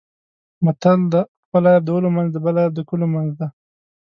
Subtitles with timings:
[0.63, 3.47] متل دی: خپل عیب د ولو منځ د بل عیب د کلو منځ دی.